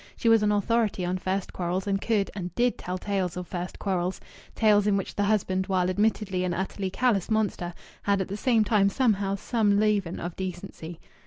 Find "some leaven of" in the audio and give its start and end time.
9.35-10.35